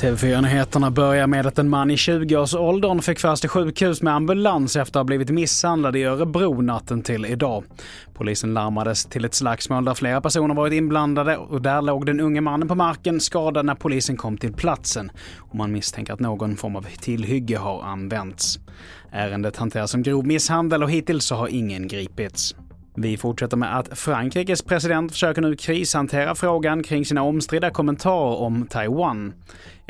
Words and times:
TV4-nyheterna 0.00 0.90
börjar 0.90 1.26
med 1.26 1.46
att 1.46 1.58
en 1.58 1.68
man 1.68 1.90
i 1.90 1.96
20-årsåldern 1.96 3.02
fick 3.02 3.18
föras 3.18 3.40
till 3.40 3.50
sjukhus 3.50 4.02
med 4.02 4.14
ambulans 4.14 4.76
efter 4.76 5.00
att 5.00 5.02
ha 5.02 5.04
blivit 5.04 5.30
misshandlad 5.30 5.96
i 5.96 6.04
Örebro 6.04 6.60
natten 6.60 7.02
till 7.02 7.26
idag. 7.26 7.64
Polisen 8.14 8.54
larmades 8.54 9.04
till 9.04 9.24
ett 9.24 9.34
slagsmål 9.34 9.84
där 9.84 9.94
flera 9.94 10.20
personer 10.20 10.54
varit 10.54 10.72
inblandade 10.72 11.36
och 11.36 11.62
där 11.62 11.82
låg 11.82 12.06
den 12.06 12.20
unge 12.20 12.40
mannen 12.40 12.68
på 12.68 12.74
marken 12.74 13.20
skadad 13.20 13.66
när 13.66 13.74
polisen 13.74 14.16
kom 14.16 14.36
till 14.36 14.52
platsen. 14.52 15.10
Och 15.38 15.54
man 15.54 15.72
misstänker 15.72 16.12
att 16.12 16.20
någon 16.20 16.56
form 16.56 16.76
av 16.76 16.86
tillhygge 17.00 17.56
har 17.56 17.82
använts. 17.82 18.58
Ärendet 19.10 19.56
hanteras 19.56 19.90
som 19.90 20.02
grov 20.02 20.26
misshandel 20.26 20.82
och 20.82 20.90
hittills 20.90 21.24
så 21.24 21.34
har 21.34 21.48
ingen 21.48 21.88
gripits. 21.88 22.54
Vi 23.00 23.16
fortsätter 23.16 23.56
med 23.56 23.78
att 23.78 23.98
Frankrikes 23.98 24.62
president 24.62 25.12
försöker 25.12 25.42
nu 25.42 25.56
krishantera 25.56 26.34
frågan 26.34 26.82
kring 26.82 27.04
sina 27.04 27.22
omstridda 27.22 27.70
kommentarer 27.70 28.36
om 28.36 28.66
Taiwan. 28.66 29.34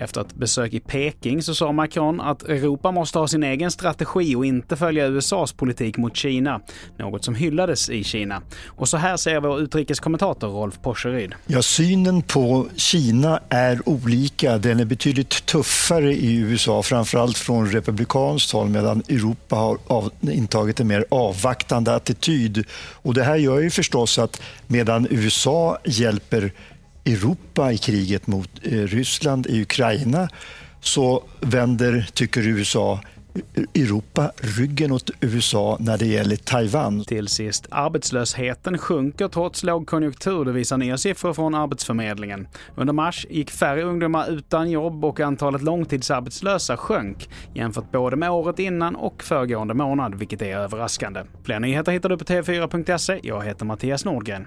Efter 0.00 0.20
ett 0.20 0.34
besök 0.34 0.74
i 0.74 0.80
Peking 0.80 1.42
så 1.42 1.54
sa 1.54 1.72
Macron 1.72 2.20
att 2.20 2.42
Europa 2.42 2.90
måste 2.90 3.18
ha 3.18 3.28
sin 3.28 3.42
egen 3.42 3.70
strategi 3.70 4.34
och 4.34 4.46
inte 4.46 4.76
följa 4.76 5.06
USAs 5.06 5.52
politik 5.52 5.96
mot 5.96 6.16
Kina, 6.16 6.60
något 6.96 7.24
som 7.24 7.34
hyllades 7.34 7.90
i 7.90 8.04
Kina. 8.04 8.42
Och 8.66 8.88
så 8.88 8.96
här 8.96 9.16
säger 9.16 9.40
vår 9.40 9.60
utrikeskommentator 9.60 10.48
Rolf 10.48 10.78
Porseryd. 10.82 11.34
Ja, 11.46 11.62
synen 11.62 12.22
på 12.22 12.66
Kina 12.76 13.40
är 13.48 13.88
olika. 13.88 14.58
Den 14.58 14.80
är 14.80 14.84
betydligt 14.84 15.46
tuffare 15.46 16.12
i 16.12 16.36
USA, 16.36 16.82
framförallt 16.82 17.38
från 17.38 17.72
republikanskt 17.72 18.52
håll, 18.52 18.68
medan 18.68 19.02
Europa 19.08 19.56
har 19.56 19.78
av, 19.86 20.10
intagit 20.20 20.80
en 20.80 20.86
mer 20.86 21.04
avvaktande 21.08 21.94
attityd. 21.94 22.64
Och 22.92 23.14
det 23.14 23.24
här 23.24 23.36
gör 23.36 23.60
ju 23.60 23.70
förstås 23.70 24.18
att 24.18 24.42
medan 24.66 25.06
USA 25.10 25.78
hjälper 25.84 26.52
Europa 27.08 27.72
i 27.72 27.78
kriget 27.78 28.26
mot 28.26 28.50
eh, 28.62 28.72
Ryssland 28.72 29.46
i 29.46 29.62
Ukraina 29.62 30.28
så 30.80 31.22
vänder, 31.40 32.06
tycker 32.14 32.46
USA, 32.46 33.00
eh, 33.34 33.82
Europa 33.82 34.32
ryggen 34.36 34.92
åt 34.92 35.10
USA 35.20 35.76
när 35.80 35.98
det 35.98 36.06
gäller 36.06 36.36
Taiwan. 36.36 37.04
Till 37.04 37.28
sist, 37.28 37.66
arbetslösheten 37.70 38.78
sjunker 38.78 39.28
trots 39.28 39.62
lågkonjunktur. 39.62 40.44
Det 40.44 40.52
visar 40.52 40.76
nya 40.76 40.98
siffror 40.98 41.32
från 41.34 41.54
Arbetsförmedlingen. 41.54 42.48
Under 42.76 42.92
mars 42.92 43.26
gick 43.30 43.50
färre 43.50 43.82
ungdomar 43.82 44.30
utan 44.30 44.70
jobb 44.70 45.04
och 45.04 45.20
antalet 45.20 45.62
långtidsarbetslösa 45.62 46.76
sjönk 46.76 47.28
jämfört 47.54 47.92
både 47.92 48.16
med 48.16 48.30
året 48.30 48.58
innan 48.58 48.96
och 48.96 49.22
föregående 49.22 49.74
månad, 49.74 50.14
vilket 50.14 50.42
är 50.42 50.56
överraskande. 50.56 51.20
Fler 51.44 51.60
nyheter 51.60 51.92
hittar 51.92 52.08
du 52.08 52.18
på 52.18 52.24
tv4.se. 52.24 53.20
Jag 53.22 53.44
heter 53.44 53.64
Mattias 53.64 54.04
Nordgren. 54.04 54.46